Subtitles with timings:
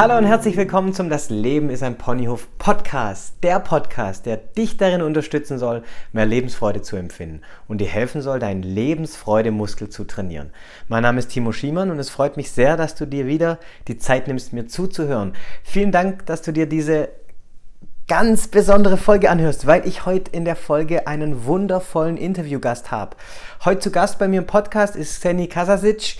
[0.00, 3.34] Hallo und herzlich willkommen zum Das Leben ist ein Ponyhof Podcast.
[3.42, 8.38] Der Podcast, der dich darin unterstützen soll, mehr Lebensfreude zu empfinden und dir helfen soll,
[8.38, 10.50] deinen Lebensfreudemuskel zu trainieren.
[10.86, 13.58] Mein Name ist Timo Schiemann und es freut mich sehr, dass du dir wieder
[13.88, 15.32] die Zeit nimmst, mir zuzuhören.
[15.64, 17.08] Vielen Dank, dass du dir diese
[18.06, 23.16] ganz besondere Folge anhörst, weil ich heute in der Folge einen wundervollen Interviewgast habe.
[23.64, 26.18] Heute zu Gast bei mir im Podcast ist Seni Kasasic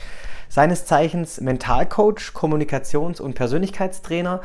[0.49, 4.41] seines Zeichens Mentalcoach, Kommunikations- und Persönlichkeitstrainer.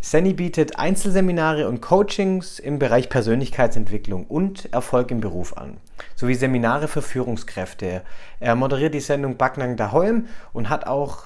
[0.00, 5.78] Senny bietet Einzelseminare und Coachings im Bereich Persönlichkeitsentwicklung und Erfolg im Beruf an,
[6.16, 8.02] sowie Seminare für Führungskräfte.
[8.40, 11.24] Er moderiert die Sendung Backnang daheim und hat auch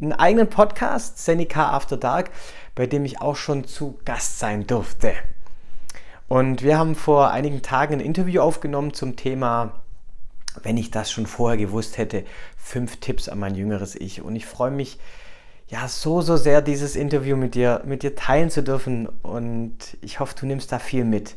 [0.00, 2.30] einen eigenen Podcast, Seneca After Dark,
[2.74, 5.12] bei dem ich auch schon zu Gast sein durfte.
[6.28, 9.72] Und wir haben vor einigen Tagen ein Interview aufgenommen zum Thema
[10.62, 12.24] wenn ich das schon vorher gewusst hätte,
[12.56, 14.22] fünf Tipps an mein jüngeres Ich.
[14.22, 14.98] Und ich freue mich
[15.68, 19.08] ja so, so sehr, dieses Interview mit dir, mit dir teilen zu dürfen.
[19.22, 21.36] Und ich hoffe, du nimmst da viel mit.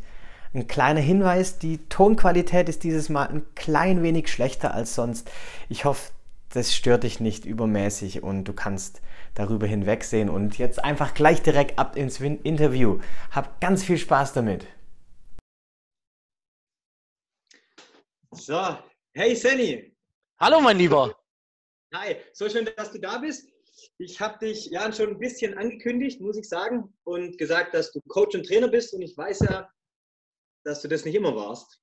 [0.53, 5.30] Ein kleiner Hinweis, die Tonqualität ist dieses Mal ein klein wenig schlechter als sonst.
[5.70, 6.11] Ich hoffe,
[6.50, 9.02] das stört dich nicht übermäßig und du kannst
[9.33, 10.30] darüber hinwegsehen.
[10.30, 13.00] Und jetzt einfach gleich direkt ab ins Interview.
[13.31, 14.67] Hab ganz viel Spaß damit.
[18.31, 18.77] So,
[19.16, 19.95] Hey Senny.
[20.39, 21.16] Hallo mein Lieber.
[21.94, 23.47] Hi, so schön, dass du da bist.
[24.00, 28.02] Ich habe dich ja schon ein bisschen angekündigt, muss ich sagen, und gesagt, dass du
[28.08, 28.92] Coach und Trainer bist.
[28.92, 29.70] Und ich weiß ja,
[30.64, 31.80] dass du das nicht immer warst.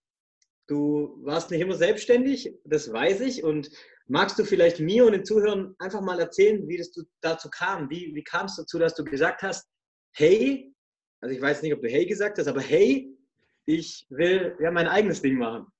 [0.67, 3.45] Du warst nicht immer selbstständig, das weiß ich.
[3.45, 3.71] Und
[4.09, 6.91] magst du vielleicht mir und den Zuhörern einfach mal erzählen, wie das
[7.21, 7.89] dazu kam?
[7.91, 9.71] Wie, wie kam es dazu, dass du gesagt hast,
[10.17, 10.75] hey,
[11.21, 13.17] also ich weiß nicht, ob du hey gesagt hast, aber hey,
[13.67, 15.73] ich will ja mein eigenes Ding machen.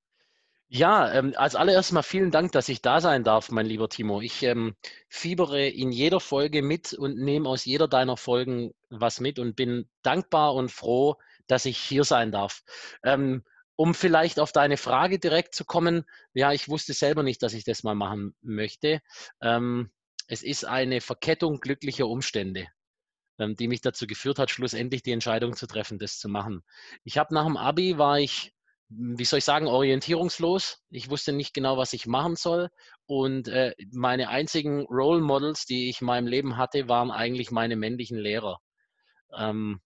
[0.73, 4.21] Ja, ähm, als allererstes mal vielen Dank, dass ich da sein darf, mein lieber Timo.
[4.21, 4.77] Ich ähm,
[5.09, 9.89] fiebere in jeder Folge mit und nehme aus jeder deiner Folgen was mit und bin
[10.03, 11.17] dankbar und froh,
[11.49, 12.63] dass ich hier sein darf.
[13.03, 13.43] Ähm,
[13.75, 16.05] um vielleicht auf deine Frage direkt zu kommen,
[16.35, 19.01] ja, ich wusste selber nicht, dass ich das mal machen möchte.
[19.43, 19.91] Ähm,
[20.29, 22.69] es ist eine Verkettung glücklicher Umstände
[23.41, 26.63] ähm, die mich dazu geführt hat, schlussendlich die Entscheidung zu treffen, das zu machen.
[27.03, 28.53] Ich habe nach dem Abi war ich
[28.91, 30.83] wie soll ich sagen, orientierungslos.
[30.91, 32.69] Ich wusste nicht genau, was ich machen soll.
[33.07, 37.77] Und äh, meine einzigen Role Models, die ich in meinem Leben hatte, waren eigentlich meine
[37.77, 38.59] männlichen Lehrer.
[39.37, 39.81] Ähm,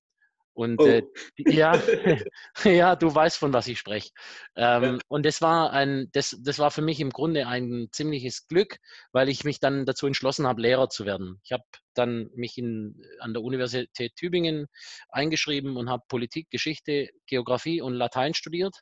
[0.55, 0.87] und oh.
[0.87, 1.03] äh,
[1.37, 1.75] ja,
[2.65, 4.11] ja, du weißt, von was ich spreche.
[4.57, 4.99] Ähm, ja.
[5.09, 8.79] Und das war ein, das, das war für mich im Grunde ein ziemliches Glück,
[9.13, 11.41] weil ich mich dann dazu entschlossen habe, Lehrer zu werden.
[11.45, 14.67] Ich habe dann mich in, an der Universität Tübingen
[15.09, 18.77] eingeschrieben und habe Politik, Geschichte, Geografie und Latein studiert,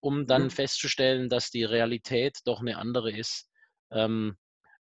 [0.00, 0.50] um dann mhm.
[0.50, 3.46] festzustellen, dass die Realität doch eine andere ist.
[3.90, 4.36] Ähm,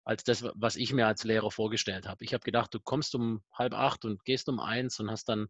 [0.08, 2.24] als das, was ich mir als Lehrer vorgestellt habe.
[2.24, 5.48] Ich habe gedacht, du kommst um halb acht und gehst um eins und hast dann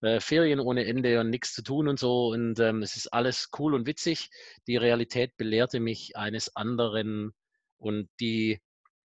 [0.00, 2.32] äh, Ferien ohne Ende und nichts zu tun und so.
[2.32, 4.30] Und ähm, es ist alles cool und witzig.
[4.66, 7.32] Die Realität belehrte mich eines anderen
[7.78, 8.60] und die,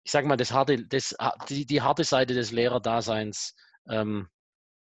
[0.02, 1.16] ich sage mal, das harte, das,
[1.48, 3.56] die, die harte Seite des Lehrerdaseins
[3.88, 4.28] ähm,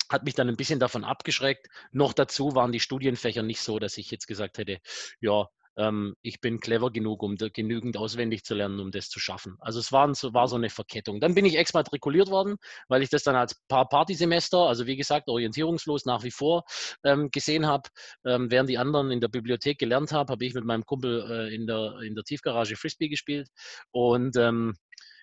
[0.09, 1.69] hat mich dann ein bisschen davon abgeschreckt.
[1.94, 4.80] Noch dazu waren die Studienfächer nicht so, dass ich jetzt gesagt hätte,
[5.22, 5.47] ja,
[5.78, 9.56] ähm, ich bin clever genug, um genügend auswendig zu lernen, um das zu schaffen.
[9.59, 11.19] Also es war, war so eine Verkettung.
[11.19, 12.57] Dann bin ich exmatrikuliert worden,
[12.88, 16.63] weil ich das dann als paar Partysemester, also wie gesagt, orientierungslos nach wie vor
[17.03, 17.89] ähm, gesehen habe.
[18.25, 21.56] Ähm, während die anderen in der Bibliothek gelernt haben, habe ich mit meinem Kumpel äh,
[21.56, 23.50] in, der, in der Tiefgarage Frisbee gespielt.
[23.91, 24.75] Und ähm,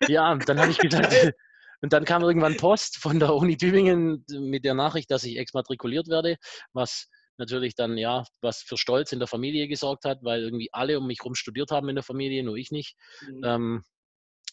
[0.09, 1.12] ja, dann habe ich gedacht,
[1.83, 6.09] Und dann kam irgendwann Post von der Uni Tübingen mit der Nachricht, dass ich exmatrikuliert
[6.09, 6.36] werde,
[6.72, 7.09] was
[7.41, 11.07] natürlich dann ja was für Stolz in der Familie gesorgt hat, weil irgendwie alle um
[11.09, 12.97] mich herum studiert haben in der Familie, nur ich nicht.
[13.27, 13.45] Mhm.
[13.45, 13.84] Ähm,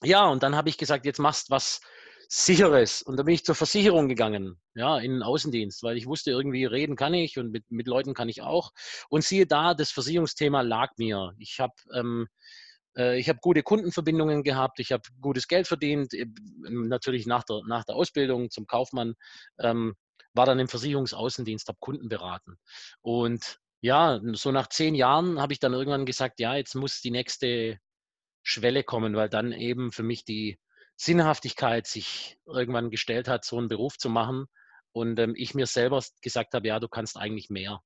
[0.03, 1.81] ja, und dann habe ich gesagt, jetzt machst was
[2.29, 3.01] Sicheres.
[3.01, 6.65] Und da bin ich zur Versicherung gegangen, ja, in den Außendienst, weil ich wusste, irgendwie
[6.65, 8.71] reden kann ich und mit, mit Leuten kann ich auch.
[9.09, 11.33] Und siehe da, das Versicherungsthema lag mir.
[11.37, 12.27] Ich habe ähm,
[12.97, 16.25] äh, ich habe gute Kundenverbindungen gehabt, ich habe gutes Geld verdient, äh,
[16.67, 19.13] natürlich nach der, nach der Ausbildung zum Kaufmann.
[19.59, 19.95] Ähm,
[20.37, 22.57] war dann im Versicherungsaußendienst, habe Kunden beraten.
[23.01, 27.11] Und ja, so nach zehn Jahren habe ich dann irgendwann gesagt, ja, jetzt muss die
[27.11, 27.79] nächste
[28.43, 30.57] Schwelle kommen, weil dann eben für mich die
[30.95, 34.45] Sinnhaftigkeit sich irgendwann gestellt hat, so einen Beruf zu machen.
[34.93, 37.81] Und ähm, ich mir selber gesagt habe, ja, du kannst eigentlich mehr.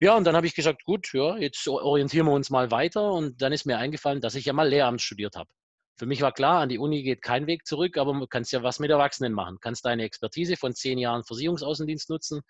[0.00, 3.12] Ja, und dann habe ich gesagt, gut, ja, jetzt orientieren wir uns mal weiter.
[3.12, 5.50] Und dann ist mir eingefallen, dass ich ja mal Lehramt studiert habe.
[5.96, 8.62] Für mich war klar, an die Uni geht kein Weg zurück, aber du kannst ja
[8.62, 9.58] was mit Erwachsenen machen.
[9.60, 12.42] Kannst deine Expertise von zehn Jahren Versicherungsaußendienst nutzen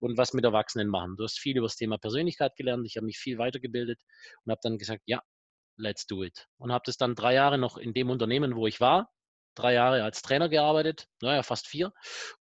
[0.00, 1.16] und was mit Erwachsenen machen.
[1.16, 4.00] Du hast viel über das Thema Persönlichkeit gelernt, ich habe mich viel weitergebildet
[4.44, 5.22] und habe dann gesagt, ja,
[5.76, 6.46] let's do it.
[6.56, 9.10] Und habe das dann drei Jahre noch in dem Unternehmen, wo ich war,
[9.54, 11.92] drei Jahre als Trainer gearbeitet, naja, fast vier,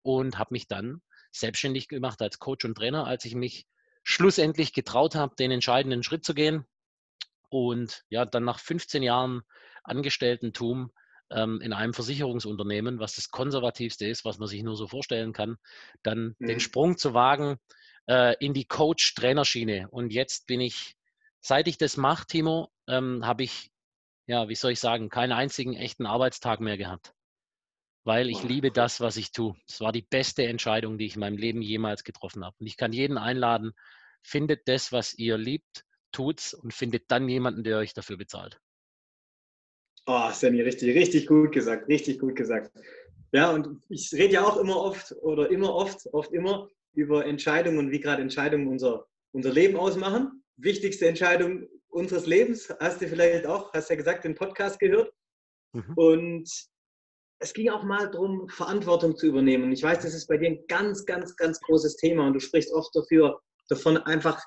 [0.02, 1.02] und habe mich dann
[1.32, 3.68] selbstständig gemacht als Coach und Trainer, als ich mich
[4.04, 6.66] schlussendlich getraut habe, den entscheidenden Schritt zu gehen
[7.50, 9.44] und ja, dann nach 15 Jahren
[9.88, 10.92] Angestellten-Tum
[11.30, 15.58] ähm, in einem Versicherungsunternehmen, was das konservativste ist, was man sich nur so vorstellen kann,
[16.04, 16.48] dann mhm.
[16.48, 17.58] den Sprung zu wagen
[18.08, 19.88] äh, in die Coach-Trainerschiene.
[19.90, 20.96] Und jetzt bin ich,
[21.42, 23.72] seit ich das mache, Timo, ähm, habe ich,
[24.28, 27.14] ja, wie soll ich sagen, keinen einzigen echten Arbeitstag mehr gehabt.
[28.04, 29.54] Weil ich liebe das, was ich tue.
[29.68, 32.56] Es war die beste Entscheidung, die ich in meinem Leben jemals getroffen habe.
[32.58, 33.74] Und ich kann jeden einladen,
[34.22, 35.84] findet das, was ihr liebt,
[36.14, 38.62] tut's und findet dann jemanden, der euch dafür bezahlt.
[40.10, 42.72] Oh, Sandy, richtig, richtig gut gesagt, richtig gut gesagt.
[43.34, 47.78] Ja, und ich rede ja auch immer oft oder immer oft, oft immer über Entscheidungen
[47.78, 50.44] und wie gerade Entscheidungen unser, unser Leben ausmachen.
[50.56, 55.12] Wichtigste Entscheidung unseres Lebens, hast du vielleicht auch, hast ja gesagt, den Podcast gehört.
[55.74, 55.94] Mhm.
[55.96, 56.50] Und
[57.40, 59.74] es ging auch mal darum, Verantwortung zu übernehmen.
[59.74, 62.72] Ich weiß, das ist bei dir ein ganz, ganz, ganz großes Thema und du sprichst
[62.72, 64.42] oft dafür, davon einfach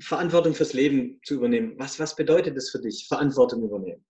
[0.00, 1.74] Verantwortung fürs Leben zu übernehmen.
[1.76, 4.02] Was, was bedeutet das für dich, Verantwortung übernehmen?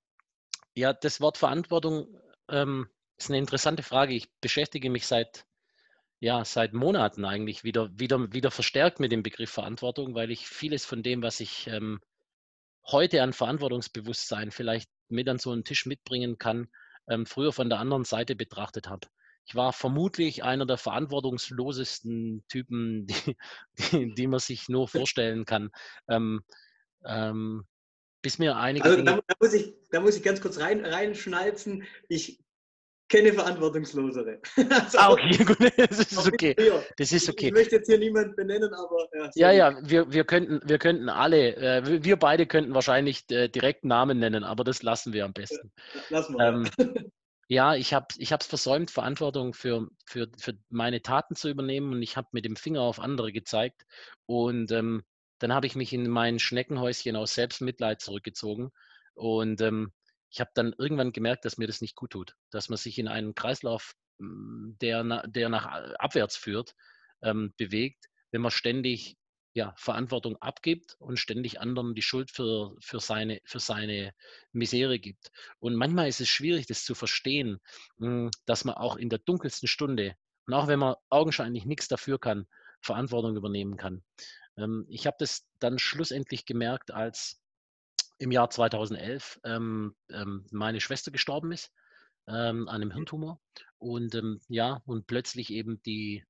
[0.75, 2.09] Ja, das Wort Verantwortung
[2.49, 4.15] ähm, ist eine interessante Frage.
[4.15, 5.47] Ich beschäftige mich seit,
[6.21, 10.85] ja, seit Monaten eigentlich wieder, wieder, wieder verstärkt mit dem Begriff Verantwortung, weil ich vieles
[10.85, 12.01] von dem, was ich ähm,
[12.87, 16.69] heute an Verantwortungsbewusstsein vielleicht mit an so einen Tisch mitbringen kann,
[17.09, 19.07] ähm, früher von der anderen Seite betrachtet habe.
[19.47, 23.37] Ich war vermutlich einer der verantwortungslosesten Typen, die,
[23.93, 25.71] die, die man sich nur vorstellen kann.
[26.09, 26.43] Ähm,
[27.05, 27.65] ähm,
[28.25, 28.87] bis mir einige.
[28.87, 31.85] Also da, da, muss ich, da muss ich ganz kurz rein, reinschnalzen.
[32.09, 32.41] Ich
[33.11, 34.41] kenne Verantwortungslosere.
[34.71, 36.57] also ah, okay, gut, das ist okay.
[36.97, 37.49] Das ist okay.
[37.49, 39.07] Ich, möchte jetzt hier niemanden benennen, aber.
[39.35, 43.49] Ja, ja, ja, wir, wir, könnten, wir könnten alle, äh, wir beide könnten wahrscheinlich äh,
[43.49, 45.71] direkt Namen nennen, aber das lassen wir am besten.
[46.09, 46.47] Lassen wir.
[46.47, 47.11] Ähm,
[47.49, 52.17] ja, ich habe es versäumt, Verantwortung für, für, für meine Taten zu übernehmen und ich
[52.17, 53.85] habe mit dem Finger auf andere gezeigt.
[54.25, 55.03] Und ähm,
[55.45, 58.71] dann habe ich mich in mein Schneckenhäuschen aus Selbstmitleid zurückgezogen
[59.13, 59.93] und ähm,
[60.31, 63.09] ich habe dann irgendwann gemerkt, dass mir das nicht gut tut, dass man sich in
[63.09, 65.67] einen Kreislauf, hm, der, der nach
[65.99, 66.75] abwärts führt,
[67.21, 69.19] ähm, bewegt, wenn man ständig
[69.53, 74.15] ja, Verantwortung abgibt und ständig anderen die Schuld für, für, seine, für seine
[74.53, 75.31] Misere gibt.
[75.59, 77.61] Und manchmal ist es schwierig, das zu verstehen,
[77.99, 82.19] hm, dass man auch in der dunkelsten Stunde und auch wenn man augenscheinlich nichts dafür
[82.19, 82.47] kann,
[82.81, 84.03] Verantwortung übernehmen kann.
[84.57, 87.41] Ähm, ich habe das dann schlussendlich gemerkt, als
[88.19, 91.73] im Jahr 2011 ähm, ähm, meine Schwester gestorben ist
[92.29, 93.41] ähm, an einem Hirntumor
[93.79, 96.25] und ähm, ja, und plötzlich eben die,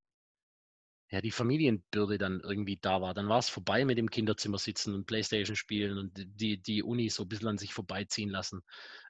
[1.10, 3.14] ja, die Familienbürde dann irgendwie da war.
[3.14, 7.10] Dann war es vorbei mit dem Kinderzimmer sitzen und Playstation spielen und die, die Uni
[7.10, 8.62] so ein bisschen an sich vorbeiziehen lassen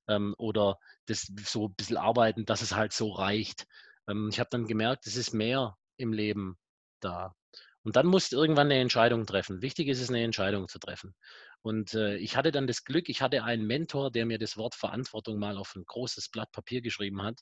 [0.09, 3.67] ähm, oder das so ein bisschen arbeiten, dass es halt so reicht.
[4.09, 6.59] Ähm, ich habe dann gemerkt, es ist mehr im Leben
[7.01, 7.35] da.
[7.84, 9.60] Und dann musst du irgendwann eine Entscheidung treffen.
[9.60, 11.14] Wichtig ist es, eine Entscheidung zu treffen.
[11.60, 14.74] Und äh, ich hatte dann das Glück, ich hatte einen Mentor, der mir das Wort
[14.74, 17.41] Verantwortung mal auf ein großes Blatt Papier geschrieben hat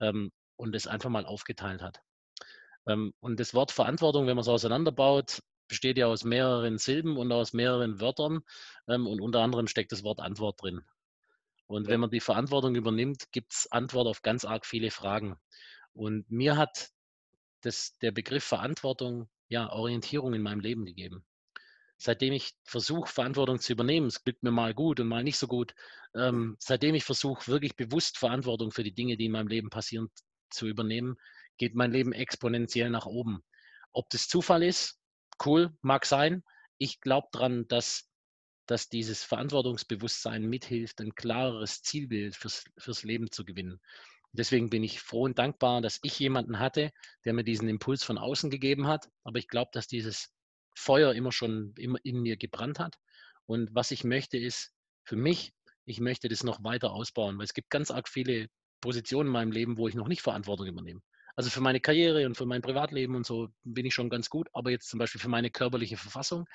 [0.00, 2.00] ähm, und es einfach mal aufgeteilt hat.
[2.86, 7.32] Ähm, und das Wort Verantwortung, wenn man es auseinanderbaut, besteht ja aus mehreren Silben und
[7.32, 8.40] aus mehreren Wörtern.
[8.88, 10.82] Ähm, und unter anderem steckt das Wort Antwort drin.
[11.66, 15.36] Und wenn man die Verantwortung übernimmt, gibt es Antwort auf ganz arg viele Fragen.
[15.92, 16.90] Und mir hat
[17.62, 21.24] das, der Begriff Verantwortung ja, Orientierung in meinem Leben gegeben.
[21.98, 25.46] Seitdem ich versuche, Verantwortung zu übernehmen, es glückt mir mal gut und mal nicht so
[25.46, 25.74] gut,
[26.14, 30.08] ähm, seitdem ich versuche, wirklich bewusst Verantwortung für die Dinge, die in meinem Leben passieren,
[30.48, 31.16] zu übernehmen,
[31.58, 33.42] geht mein Leben exponentiell nach oben.
[33.92, 34.98] Ob das Zufall ist,
[35.44, 36.42] cool, mag sein.
[36.78, 38.08] Ich glaube daran, dass,
[38.66, 43.80] dass dieses Verantwortungsbewusstsein mithilft, ein klareres Zielbild fürs, fürs Leben zu gewinnen.
[44.32, 46.90] Deswegen bin ich froh und dankbar, dass ich jemanden hatte,
[47.24, 49.08] der mir diesen Impuls von außen gegeben hat.
[49.24, 50.32] Aber ich glaube, dass dieses
[50.76, 52.96] Feuer immer schon immer in mir gebrannt hat.
[53.46, 54.72] Und was ich möchte, ist
[55.04, 55.52] für mich,
[55.84, 58.48] ich möchte das noch weiter ausbauen, weil es gibt ganz arg viele
[58.80, 61.00] Positionen in meinem Leben, wo ich noch nicht Verantwortung übernehme.
[61.34, 64.48] Also für meine Karriere und für mein Privatleben und so bin ich schon ganz gut,
[64.52, 66.46] aber jetzt zum Beispiel für meine körperliche Verfassung,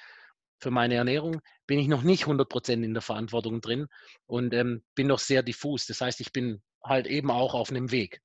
[0.59, 3.87] für meine Ernährung bin ich noch nicht 100% in der Verantwortung drin
[4.25, 5.85] und ähm, bin noch sehr diffus.
[5.85, 8.21] Das heißt, ich bin halt eben auch auf einem Weg.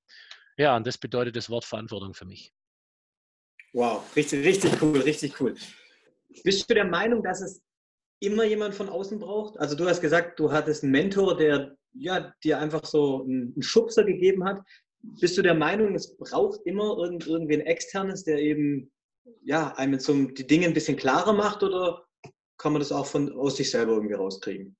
[0.56, 2.52] Ja, und das bedeutet das Wort Verantwortung für mich.
[3.72, 5.54] Wow, richtig, richtig cool, richtig cool.
[6.44, 7.62] Bist du der Meinung, dass es
[8.20, 9.58] immer jemand von außen braucht?
[9.58, 14.04] Also du hast gesagt, du hattest einen Mentor, der ja, dir einfach so einen Schubser
[14.04, 14.60] gegeben hat.
[15.02, 18.92] Bist du der Meinung, es braucht immer irgend, irgendwie ein externes, der eben
[19.42, 22.04] ja, einem so die Dinge ein bisschen klarer macht oder
[22.58, 24.76] kann man das auch von, aus sich selber irgendwie rauskriegen?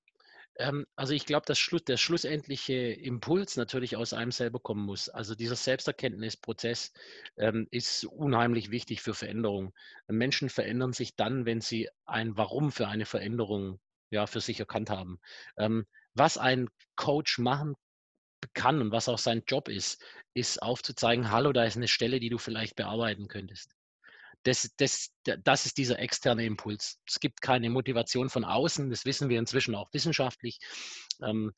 [0.61, 5.09] Ähm, also ich glaube, dass der schlussendliche Impuls natürlich aus einem selber kommen muss.
[5.09, 6.93] Also dieser Selbsterkenntnisprozess
[7.37, 9.73] ähm, ist unheimlich wichtig für Veränderung.
[10.07, 13.79] Menschen verändern sich dann, wenn sie ein Warum für eine Veränderung
[14.11, 15.19] ja, für sich erkannt haben.
[15.57, 17.75] Ähm, was ein Coach machen
[18.53, 20.03] kann und was auch sein Job ist,
[20.33, 23.75] ist aufzuzeigen, hallo, da ist eine Stelle, die du vielleicht bearbeiten könntest.
[24.43, 26.99] Das, das, das ist dieser externe Impuls.
[27.07, 30.59] Es gibt keine Motivation von außen, das wissen wir inzwischen auch wissenschaftlich.
[31.23, 31.51] Ähm,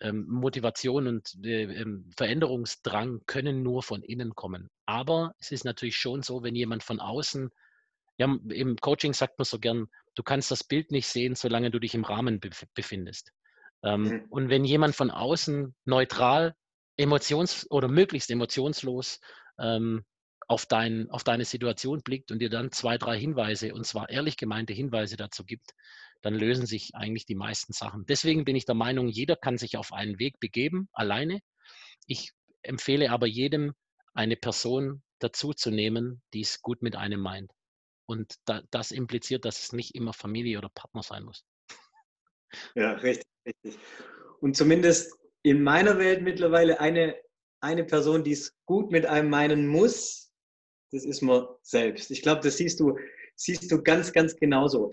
[0.00, 4.68] ähm, Motivation und äh, ähm, Veränderungsdrang können nur von innen kommen.
[4.86, 7.50] Aber es ist natürlich schon so, wenn jemand von außen,
[8.18, 11.78] ja, im Coaching sagt man so gern, du kannst das Bild nicht sehen, solange du
[11.78, 12.40] dich im Rahmen
[12.74, 13.32] befindest.
[13.82, 14.24] Ähm, mhm.
[14.30, 16.54] Und wenn jemand von außen neutral,
[16.96, 19.20] emotions- oder möglichst emotionslos
[19.58, 20.04] ähm,
[20.48, 24.36] auf, dein, auf deine Situation blickt und dir dann zwei, drei Hinweise, und zwar ehrlich
[24.36, 25.74] gemeinte Hinweise dazu gibt,
[26.22, 28.06] dann lösen sich eigentlich die meisten Sachen.
[28.06, 31.40] Deswegen bin ich der Meinung, jeder kann sich auf einen Weg begeben, alleine.
[32.06, 32.32] Ich
[32.62, 33.74] empfehle aber jedem,
[34.14, 37.52] eine Person dazu zu nehmen, die es gut mit einem meint.
[38.06, 41.44] Und da, das impliziert, dass es nicht immer Familie oder Partner sein muss.
[42.74, 43.78] Ja, richtig, richtig.
[44.40, 47.16] Und zumindest in meiner Welt mittlerweile eine,
[47.60, 50.23] eine Person, die es gut mit einem meinen muss,
[50.94, 52.10] das ist man selbst.
[52.10, 52.96] Ich glaube, das siehst du,
[53.34, 54.90] siehst du ganz, ganz genauso.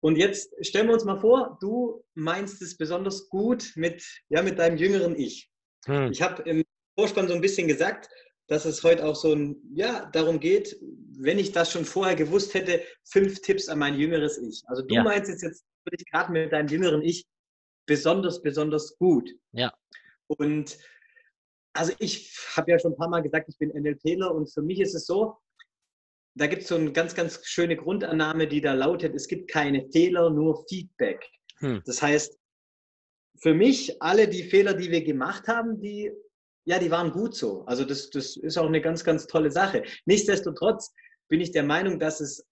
[0.00, 4.58] Und jetzt stellen wir uns mal vor, du meinst es besonders gut mit, ja, mit
[4.58, 5.50] deinem jüngeren Ich.
[5.86, 6.10] Hm.
[6.10, 6.64] Ich habe im
[6.98, 8.08] Vorspann so ein bisschen gesagt,
[8.46, 10.78] dass es heute auch so ein, ja, darum geht,
[11.18, 14.62] wenn ich das schon vorher gewusst hätte, fünf Tipps an mein jüngeres Ich.
[14.66, 15.02] Also du ja.
[15.02, 15.64] meinst jetzt, jetzt
[16.10, 17.26] gerade mit deinem jüngeren Ich
[17.86, 19.30] besonders, besonders gut.
[19.52, 19.72] Ja.
[20.26, 20.78] Und
[21.74, 24.80] also ich habe ja schon ein paar Mal gesagt, ich bin NLPler und für mich
[24.80, 25.36] ist es so,
[26.36, 29.88] da gibt es so eine ganz, ganz schöne Grundannahme, die da lautet, es gibt keine
[29.90, 31.28] Fehler, nur Feedback.
[31.58, 31.82] Hm.
[31.84, 32.38] Das heißt,
[33.40, 36.10] für mich, alle die Fehler, die wir gemacht haben, die,
[36.64, 37.64] ja, die waren gut so.
[37.66, 39.84] Also das, das ist auch eine ganz, ganz tolle Sache.
[40.06, 40.92] Nichtsdestotrotz
[41.28, 42.46] bin ich der Meinung, dass es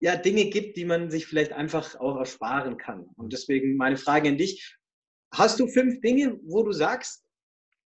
[0.00, 3.08] ja Dinge gibt, die man sich vielleicht einfach auch ersparen kann.
[3.16, 4.76] Und deswegen meine Frage an dich.
[5.32, 7.27] Hast du fünf Dinge, wo du sagst,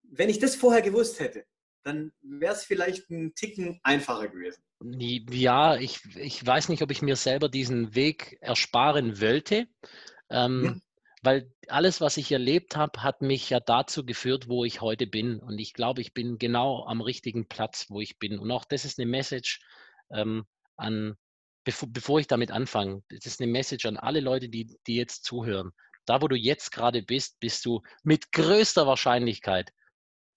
[0.09, 1.45] wenn ich das vorher gewusst hätte,
[1.83, 4.61] dann wäre es vielleicht ein Ticken einfacher gewesen.
[4.81, 9.67] Ja, ich, ich weiß nicht, ob ich mir selber diesen Weg ersparen wollte,
[10.29, 10.81] ähm, hm.
[11.23, 15.39] weil alles, was ich erlebt habe, hat mich ja dazu geführt, wo ich heute bin.
[15.39, 18.37] Und ich glaube, ich bin genau am richtigen Platz, wo ich bin.
[18.37, 19.61] Und auch das ist eine Message
[20.11, 20.45] ähm,
[20.75, 21.15] an,
[21.63, 25.23] bevor, bevor ich damit anfange, das ist eine Message an alle Leute, die, die jetzt
[25.23, 25.71] zuhören.
[26.05, 29.71] Da, wo du jetzt gerade bist, bist du mit größter Wahrscheinlichkeit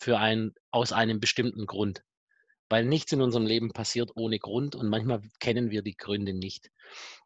[0.01, 2.03] für ein, aus einem bestimmten Grund.
[2.69, 6.71] Weil nichts in unserem Leben passiert ohne Grund und manchmal kennen wir die Gründe nicht.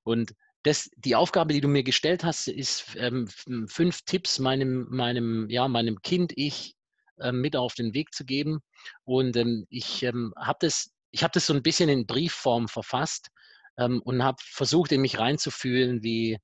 [0.03, 3.29] Und das, die Aufgabe, die du mir gestellt hast, ist ähm,
[3.69, 6.75] fünf Tipps meinem, meinem, ja, meinem Kind, ich
[7.19, 8.61] äh, mit auf den Weg zu geben.
[9.05, 13.29] Und ähm, ich ähm, habe das, habe das so ein bisschen in Briefform verfasst
[13.77, 16.39] ähm, und habe versucht, in mich reinzufühlen, wie,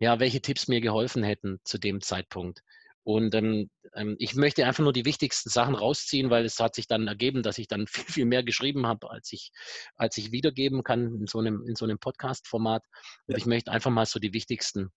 [0.00, 2.62] ja, welche Tipps mir geholfen hätten zu dem Zeitpunkt.
[3.04, 6.86] Und ähm, ähm, ich möchte einfach nur die wichtigsten Sachen rausziehen, weil es hat sich
[6.86, 9.50] dann ergeben, dass ich dann viel, viel mehr geschrieben habe, als ich,
[9.96, 12.84] als ich wiedergeben kann in so einem, in so einem Podcast-Format.
[13.26, 13.38] Und ja.
[13.38, 14.90] ich möchte einfach mal so die wichtigsten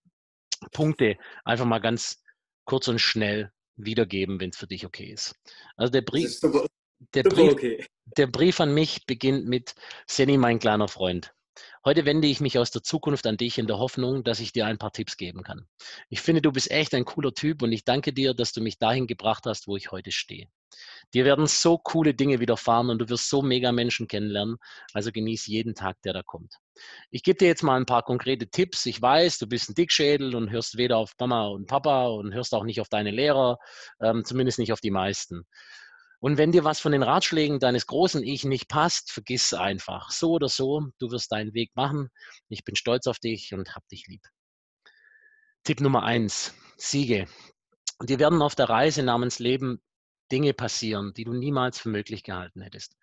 [0.72, 2.22] Punkte einfach mal ganz
[2.66, 5.36] kurz und schnell wiedergeben, wenn es für dich okay ist.
[5.76, 6.66] Also der Brief, super,
[7.14, 7.86] der, Brief okay.
[8.18, 9.76] der Brief an mich beginnt mit
[10.08, 11.34] Seni, mein kleiner Freund.
[11.84, 14.66] Heute wende ich mich aus der Zukunft an dich in der Hoffnung, dass ich dir
[14.66, 15.68] ein paar Tipps geben kann.
[16.10, 18.78] Ich finde, du bist echt ein cooler Typ und ich danke dir, dass du mich
[18.78, 20.48] dahin gebracht hast, wo ich heute stehe.
[21.14, 24.58] Dir werden so coole Dinge widerfahren und du wirst so mega Menschen kennenlernen.
[24.94, 26.56] Also genieß jeden Tag, der da kommt.
[27.10, 28.86] Ich gebe dir jetzt mal ein paar konkrete Tipps.
[28.86, 32.54] Ich weiß, du bist ein Dickschädel und hörst weder auf Mama und Papa und hörst
[32.54, 33.58] auch nicht auf deine Lehrer,
[34.02, 35.46] ähm, zumindest nicht auf die meisten.
[36.26, 40.10] Und wenn dir was von den Ratschlägen deines großen Ich nicht passt, vergiss einfach.
[40.10, 42.10] So oder so, du wirst deinen Weg machen.
[42.50, 44.24] Ich bin stolz auf dich und hab dich lieb.
[45.64, 47.28] Tipp Nummer eins: Siege.
[48.02, 49.84] Dir werden auf der Reise namens Leben
[50.32, 52.96] Dinge passieren, die du niemals für möglich gehalten hättest.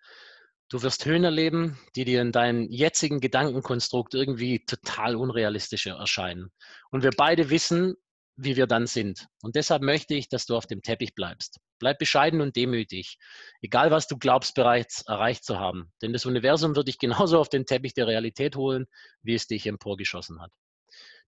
[0.67, 6.51] Du wirst Höhen erleben, die dir in deinem jetzigen Gedankenkonstrukt irgendwie total unrealistisch erscheinen.
[6.91, 7.95] Und wir beide wissen,
[8.35, 9.27] wie wir dann sind.
[9.41, 11.61] Und deshalb möchte ich, dass du auf dem Teppich bleibst.
[11.79, 13.17] Bleib bescheiden und demütig.
[13.61, 15.91] Egal, was du glaubst, bereits erreicht zu haben.
[16.01, 18.85] Denn das Universum wird dich genauso auf den Teppich der Realität holen,
[19.21, 20.51] wie es dich emporgeschossen hat.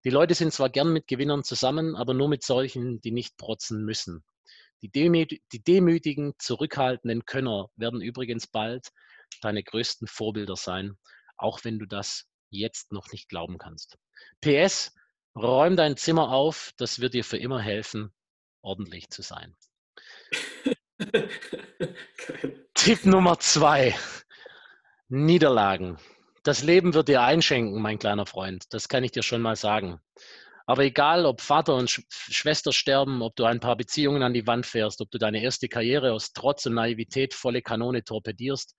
[0.04, 3.84] Die Leute sind zwar gern mit Gewinnern zusammen, aber nur mit solchen, die nicht protzen
[3.84, 4.24] müssen.
[4.82, 8.90] Die, demüt die demütigen, zurückhaltenden Könner werden übrigens bald
[9.42, 10.98] deine größten Vorbilder sein,
[11.38, 13.98] auch wenn du das jetzt noch nicht glauben kannst.
[14.42, 14.94] PS,
[15.36, 18.14] räum dein Zimmer auf, das wird dir für immer helfen,
[18.62, 19.56] ordentlich zu sein.
[22.74, 23.96] Tipp Nummer zwei.
[25.08, 25.98] Niederlagen.
[26.44, 28.66] Das Leben wird dir einschenken, mein kleiner Freund.
[28.70, 30.00] Das kann ich dir schon mal sagen.
[30.68, 34.48] Aber egal, ob Vater und Sch Schwester sterben, ob du ein paar Beziehungen an die
[34.48, 38.76] Wand fährst, ob du deine erste Karriere aus Trotz und Naivität volle Kanone torpedierst,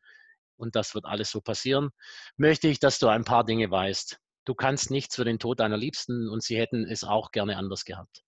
[0.56, 1.90] und das wird alles so passieren,
[2.36, 4.18] möchte ich, dass du ein paar Dinge weißt.
[4.44, 7.84] Du kannst nichts für den Tod deiner Liebsten und sie hätten es auch gerne anders
[7.84, 8.22] gehabt.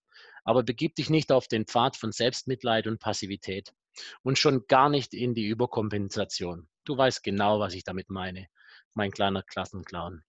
[0.49, 3.75] Aber begib dich nicht auf den Pfad von Selbstmitleid und Passivität
[4.23, 6.71] und schon gar nicht in die Überkompensation.
[6.87, 8.49] Du weißt genau, was ich damit meine,
[8.95, 10.23] mein kleiner Klassenclown.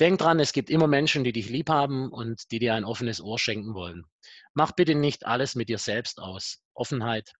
[0.00, 3.20] Denk dran, es gibt immer Menschen, die dich lieb haben und die dir ein offenes
[3.20, 4.04] Ohr schenken wollen.
[4.52, 6.60] Mach bitte nicht alles mit dir selbst aus.
[6.74, 7.32] Offenheit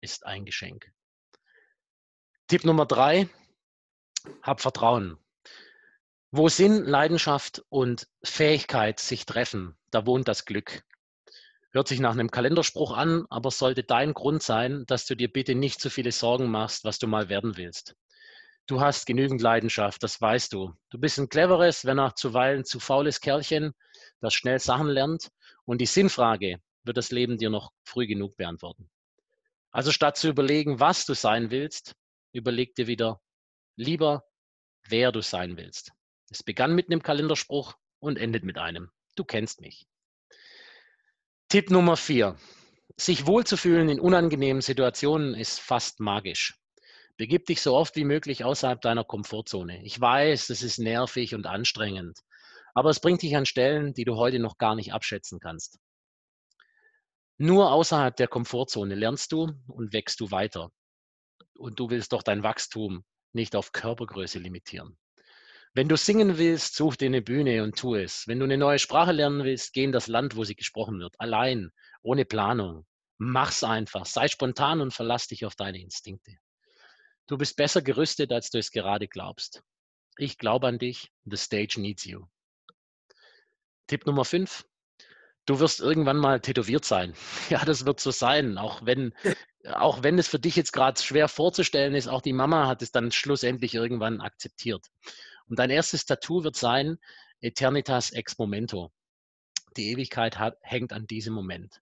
[0.00, 0.90] ist ein Geschenk.
[2.48, 3.28] Tipp Nummer drei,
[4.42, 5.18] hab Vertrauen.
[6.32, 10.82] Wo Sinn, Leidenschaft und Fähigkeit sich treffen, da wohnt das Glück.
[11.74, 15.56] Hört sich nach einem Kalenderspruch an, aber sollte dein Grund sein, dass du dir bitte
[15.56, 17.96] nicht zu viele Sorgen machst, was du mal werden willst.
[18.66, 20.72] Du hast genügend Leidenschaft, das weißt du.
[20.90, 23.74] Du bist ein cleveres, wenn auch zuweilen zu faules Kerlchen,
[24.20, 25.30] das schnell Sachen lernt.
[25.64, 28.88] Und die Sinnfrage wird das Leben dir noch früh genug beantworten.
[29.72, 31.96] Also statt zu überlegen, was du sein willst,
[32.32, 33.20] überleg dir wieder
[33.74, 34.22] lieber,
[34.86, 35.90] wer du sein willst.
[36.30, 38.92] Es begann mit einem Kalenderspruch und endet mit einem.
[39.16, 39.88] Du kennst mich.
[41.54, 42.36] Tipp Nummer vier.
[42.96, 46.58] Sich wohlzufühlen in unangenehmen Situationen ist fast magisch.
[47.16, 49.80] Begib dich so oft wie möglich außerhalb deiner Komfortzone.
[49.84, 52.18] Ich weiß, das ist nervig und anstrengend,
[52.74, 55.78] aber es bringt dich an Stellen, die du heute noch gar nicht abschätzen kannst.
[57.38, 60.72] Nur außerhalb der Komfortzone lernst du und wächst du weiter.
[61.56, 64.98] Und du willst doch dein Wachstum nicht auf Körpergröße limitieren.
[65.76, 68.28] Wenn du singen willst, such dir eine Bühne und tu es.
[68.28, 71.18] Wenn du eine neue Sprache lernen willst, geh in das Land, wo sie gesprochen wird.
[71.18, 72.86] Allein, ohne Planung.
[73.18, 74.06] Mach's einfach.
[74.06, 76.36] Sei spontan und verlass dich auf deine Instinkte.
[77.26, 79.64] Du bist besser gerüstet, als du es gerade glaubst.
[80.16, 81.10] Ich glaube an dich.
[81.24, 82.24] The stage needs you.
[83.88, 84.64] Tipp Nummer 5.
[85.44, 87.14] Du wirst irgendwann mal tätowiert sein.
[87.50, 88.58] Ja, das wird so sein.
[88.58, 89.12] Auch wenn,
[89.64, 92.92] auch wenn es für dich jetzt gerade schwer vorzustellen ist, auch die Mama hat es
[92.92, 94.86] dann schlussendlich irgendwann akzeptiert.
[95.48, 96.98] Und dein erstes Tattoo wird sein
[97.40, 98.92] Eternitas ex momento.
[99.76, 101.80] Die Ewigkeit hat, hängt an diesem Moment.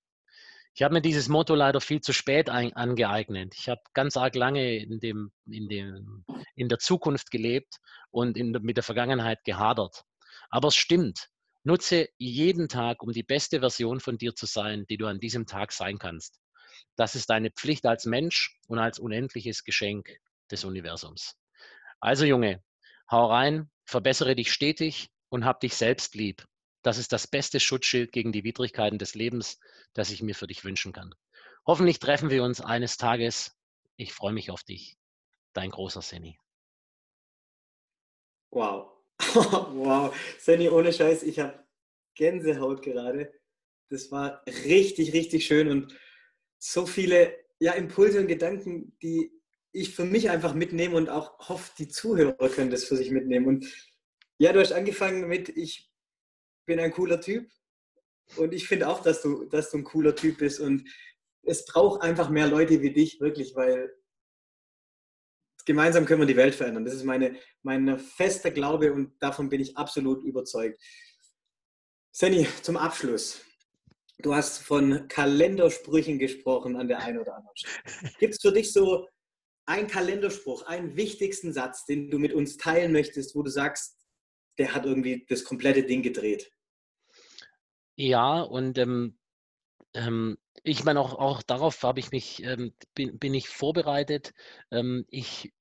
[0.75, 3.55] Ich habe mir dieses Motto leider viel zu spät ein, angeeignet.
[3.55, 7.77] Ich habe ganz arg lange in, dem, in, dem, in der Zukunft gelebt
[8.11, 10.05] und in, mit der Vergangenheit gehadert.
[10.49, 11.29] Aber es stimmt.
[11.65, 15.47] Nutze jeden Tag, um die beste Version von dir zu sein, die du an diesem
[15.47, 16.41] Tag sein kannst.
[16.97, 20.17] Das ist deine Pflicht als Mensch und als unendliches Geschenk
[20.51, 21.37] des Universums.
[22.01, 22.63] Also Junge,
[23.13, 26.45] hau rein, verbessere dich stetig und hab dich selbst lieb.
[26.83, 29.61] Das ist das beste Schutzschild gegen die Widrigkeiten des Lebens,
[29.93, 31.15] das ich mir für dich wünschen kann.
[31.65, 33.57] Hoffentlich treffen wir uns eines Tages.
[33.97, 34.97] Ich freue mich auf dich.
[35.53, 36.37] Dein großer Senny.
[38.51, 38.91] Wow.
[39.21, 40.15] wow.
[40.39, 41.65] Senny, ohne Scheiß, ich habe
[42.15, 43.33] Gänsehaut gerade.
[43.91, 45.95] Das war richtig, richtig schön und
[46.59, 49.31] so viele ja, Impulse und Gedanken, die
[49.73, 53.47] ich für mich einfach mitnehme und auch hoffe, die Zuhörer können das für sich mitnehmen.
[53.47, 53.91] Und
[54.39, 55.91] ja, du hast angefangen mit, ich
[56.67, 57.51] bin ein cooler Typ
[58.37, 60.89] und ich finde auch, dass du, dass du ein cooler Typ bist und
[61.43, 63.93] es braucht einfach mehr Leute wie dich, wirklich, weil
[65.65, 66.85] gemeinsam können wir die Welt verändern.
[66.85, 70.81] Das ist meine, mein fester Glaube und davon bin ich absolut überzeugt.
[72.13, 73.43] Senny, zum Abschluss.
[74.19, 78.13] Du hast von Kalendersprüchen gesprochen an der einen oder anderen Stelle.
[78.21, 79.09] Gibt es für dich so
[79.67, 83.97] einen Kalenderspruch, einen wichtigsten Satz, den du mit uns teilen möchtest, wo du sagst,
[84.59, 86.53] der hat irgendwie das komplette Ding gedreht.
[87.97, 89.19] Ja, und ähm,
[89.95, 94.33] ähm, ich meine, auch, auch darauf habe ich mich, ähm, bin, bin ich vorbereitet.
[94.71, 95.53] Ähm, ich,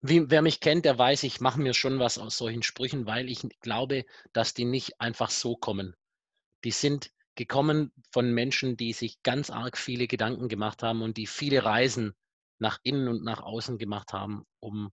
[0.00, 3.28] wie, wer mich kennt, der weiß, ich mache mir schon was aus solchen Sprüchen, weil
[3.28, 5.94] ich glaube, dass die nicht einfach so kommen.
[6.64, 11.26] Die sind gekommen von Menschen, die sich ganz arg viele Gedanken gemacht haben und die
[11.26, 12.14] viele Reisen
[12.58, 14.90] nach innen und nach außen gemacht haben, um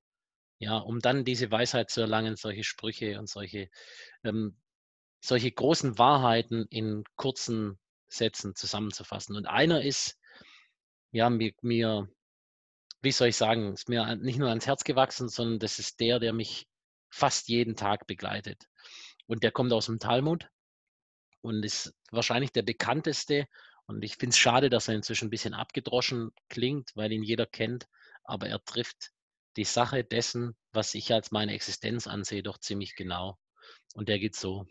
[0.59, 3.69] ja, um dann diese Weisheit zu erlangen, solche Sprüche und solche,
[4.23, 4.57] ähm,
[5.21, 9.35] solche großen Wahrheiten in kurzen Sätzen zusammenzufassen.
[9.35, 10.17] Und einer ist,
[11.11, 12.07] ja, mir, mir,
[13.01, 16.19] wie soll ich sagen, ist mir nicht nur ans Herz gewachsen, sondern das ist der,
[16.19, 16.67] der mich
[17.09, 18.65] fast jeden Tag begleitet.
[19.27, 20.49] Und der kommt aus dem Talmud
[21.41, 23.47] und ist wahrscheinlich der bekannteste
[23.87, 27.45] Und ich finde es schade, dass er inzwischen ein bisschen abgedroschen klingt, weil ihn jeder
[27.45, 27.87] kennt,
[28.23, 29.11] aber er trifft
[29.57, 33.37] die Sache dessen, was ich als meine Existenz ansehe, doch ziemlich genau.
[33.93, 34.67] Und der geht so.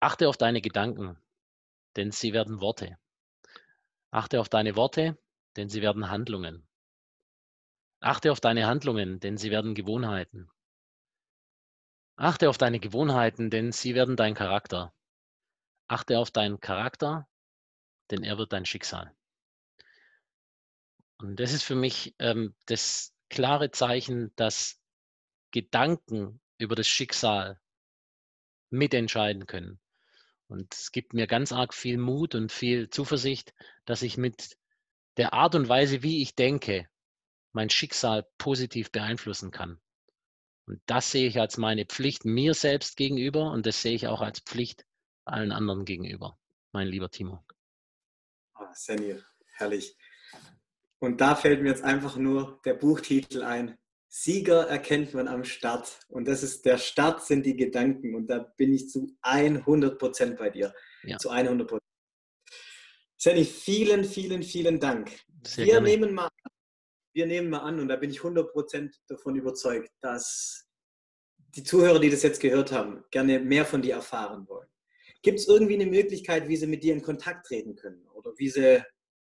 [0.00, 1.16] Achte auf deine Gedanken,
[1.96, 2.98] denn sie werden Worte.
[4.10, 5.18] Achte auf deine Worte,
[5.56, 6.66] denn sie werden Handlungen.
[8.00, 10.50] Achte auf deine Handlungen, denn sie werden Gewohnheiten.
[12.16, 14.92] Achte auf deine Gewohnheiten, denn sie werden dein Charakter.
[15.88, 17.28] Achte auf deinen Charakter,
[18.10, 19.14] denn er wird dein Schicksal.
[21.18, 24.80] Und das ist für mich ähm, das klare Zeichen, dass
[25.50, 27.60] Gedanken über das Schicksal
[28.70, 29.80] mitentscheiden können.
[30.48, 33.52] Und es gibt mir ganz arg viel Mut und viel Zuversicht,
[33.84, 34.56] dass ich mit
[35.16, 36.88] der Art und Weise, wie ich denke,
[37.52, 39.80] mein Schicksal positiv beeinflussen kann.
[40.66, 44.20] Und das sehe ich als meine Pflicht mir selbst gegenüber und das sehe ich auch
[44.20, 44.84] als Pflicht
[45.24, 46.38] allen anderen gegenüber,
[46.72, 47.42] mein lieber Timo.
[48.84, 49.24] Senil,
[49.56, 49.96] herrlich.
[51.00, 53.78] Und da fällt mir jetzt einfach nur der Buchtitel ein.
[54.08, 56.00] Sieger erkennt man am Start.
[56.08, 58.14] Und das ist der Start sind die Gedanken.
[58.14, 60.74] Und da bin ich zu 100 Prozent bei dir.
[61.04, 61.18] Ja.
[61.18, 61.82] Zu 100 Prozent.
[63.16, 65.10] Sandy, vielen, vielen, vielen Dank.
[65.44, 66.28] Sehr wir nehmen mal
[67.18, 70.68] wir nehmen mal an, und da bin ich 100 Prozent davon überzeugt, dass
[71.36, 74.68] die Zuhörer, die das jetzt gehört haben, gerne mehr von dir erfahren wollen.
[75.22, 78.06] Gibt es irgendwie eine Möglichkeit, wie sie mit dir in Kontakt treten können?
[78.14, 78.82] Oder wie sie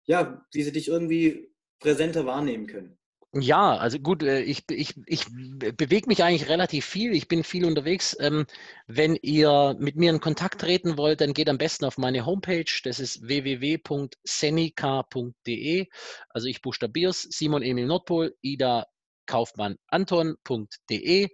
[0.08, 2.98] ja, wie sie dich irgendwie präsenter wahrnehmen können.
[3.34, 7.12] Ja, also gut, äh, ich, ich, ich bewege mich eigentlich relativ viel.
[7.12, 8.16] Ich bin viel unterwegs.
[8.20, 8.46] Ähm,
[8.86, 12.64] wenn ihr mit mir in Kontakt treten wollt, dann geht am besten auf meine Homepage.
[12.84, 15.88] Das ist www.senica.de.
[16.30, 17.24] Also ich buchstabiere es.
[17.24, 18.86] Simon Emil Nordpol, Ida
[19.26, 21.28] Kaufmann Anton.de.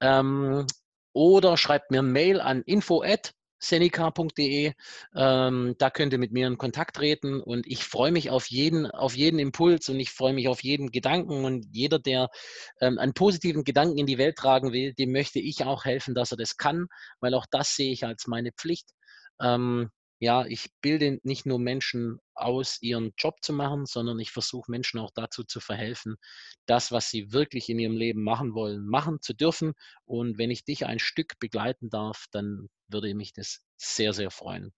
[0.00, 0.66] Ähm,
[1.12, 4.72] oder schreibt mir ein Mail an info@ seneca.de.
[5.14, 8.90] Ähm, da könnt ihr mit mir in Kontakt treten und ich freue mich auf jeden,
[8.90, 12.28] auf jeden Impuls und ich freue mich auf jeden Gedanken und jeder, der
[12.80, 16.32] ähm, einen positiven Gedanken in die Welt tragen will, dem möchte ich auch helfen, dass
[16.32, 16.86] er das kann,
[17.20, 18.90] weil auch das sehe ich als meine Pflicht.
[19.40, 24.70] Ähm, ja, ich bilde nicht nur Menschen aus, ihren Job zu machen, sondern ich versuche
[24.70, 26.16] Menschen auch dazu zu verhelfen,
[26.66, 29.74] das, was sie wirklich in ihrem Leben machen wollen, machen zu dürfen.
[30.04, 34.72] Und wenn ich dich ein Stück begleiten darf, dann würde mich das sehr, sehr freuen.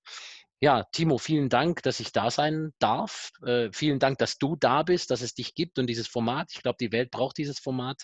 [0.60, 3.30] Ja, Timo, vielen Dank, dass ich da sein darf.
[3.46, 6.50] Äh, vielen Dank, dass du da bist, dass es dich gibt und dieses Format.
[6.52, 8.02] Ich glaube, die Welt braucht dieses Format.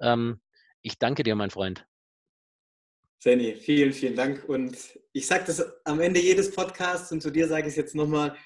[0.00, 0.40] Ähm,
[0.82, 1.84] ich danke dir, mein Freund.
[3.18, 4.44] Seni, vielen, vielen Dank.
[4.48, 4.76] Und
[5.12, 8.36] ich sage das am Ende jedes Podcasts und zu dir sage ich es jetzt nochmal.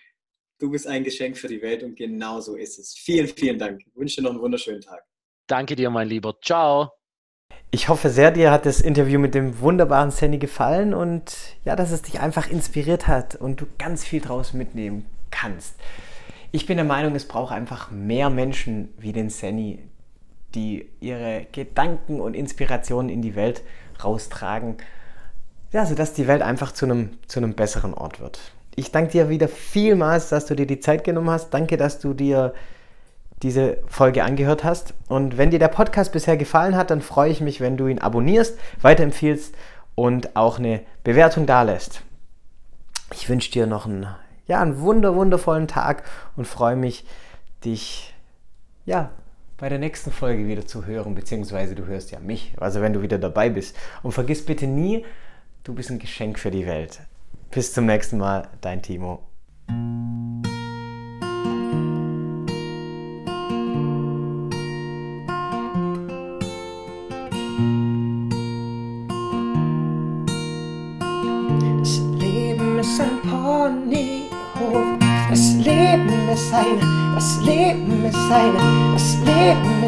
[0.58, 2.94] Du bist ein Geschenk für die Welt und genau so ist es.
[2.94, 3.80] Vielen, vielen Dank.
[3.86, 5.02] Ich wünsche dir noch einen wunderschönen Tag.
[5.46, 6.38] Danke dir, mein Lieber.
[6.42, 6.92] Ciao.
[7.72, 11.32] Ich hoffe sehr, dir hat das Interview mit dem wunderbaren Sandy gefallen und
[11.64, 15.74] ja, dass es dich einfach inspiriert hat und du ganz viel draus mitnehmen kannst.
[16.52, 19.78] Ich bin der Meinung, es braucht einfach mehr Menschen wie den Sandy,
[20.54, 23.62] die ihre Gedanken und Inspirationen in die Welt
[24.04, 24.76] raustragen,
[25.72, 28.40] ja, sodass die Welt einfach zu einem, zu einem besseren Ort wird.
[28.74, 31.50] Ich danke dir wieder vielmals, dass du dir die Zeit genommen hast.
[31.50, 32.54] Danke, dass du dir
[33.42, 34.94] diese Folge angehört hast.
[35.08, 37.98] Und wenn dir der Podcast bisher gefallen hat, dann freue ich mich, wenn du ihn
[37.98, 39.54] abonnierst, weiterempfiehlst
[39.94, 42.02] und auch eine Bewertung dalässt.
[43.12, 44.06] Ich wünsche dir noch einen,
[44.46, 46.04] ja, einen wunder, wundervollen Tag
[46.36, 47.04] und freue mich,
[47.64, 48.14] dich
[48.84, 49.10] ja,
[49.60, 53.02] bei der nächsten Folge wieder zu hören, beziehungsweise du hörst ja mich, also wenn du
[53.02, 53.76] wieder dabei bist.
[54.02, 55.04] Und vergiss bitte nie,
[55.64, 57.00] du bist ein Geschenk für die Welt.
[57.50, 59.20] Bis zum nächsten Mal, dein Timo.
[71.78, 78.79] Das Leben ist ein Ponyhof, das Leben ist eine, das Leben ist ein
[79.40, 79.79] Ponyhof.